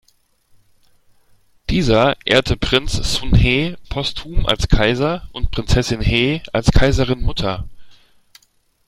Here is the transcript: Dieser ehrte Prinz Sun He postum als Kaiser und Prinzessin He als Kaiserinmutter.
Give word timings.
Dieser 1.69 2.17
ehrte 2.25 2.57
Prinz 2.57 2.93
Sun 2.93 3.35
He 3.35 3.75
postum 3.91 4.47
als 4.47 4.67
Kaiser 4.67 5.29
und 5.31 5.51
Prinzessin 5.51 6.01
He 6.01 6.41
als 6.51 6.71
Kaiserinmutter. 6.71 7.69